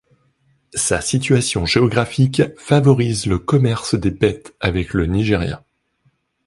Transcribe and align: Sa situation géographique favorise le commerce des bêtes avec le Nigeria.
Sa 0.73 0.99
situation 0.99 1.67
géographique 1.67 2.41
favorise 2.57 3.27
le 3.27 3.37
commerce 3.37 3.93
des 3.93 4.09
bêtes 4.09 4.55
avec 4.59 4.95
le 4.95 5.05
Nigeria. 5.05 5.63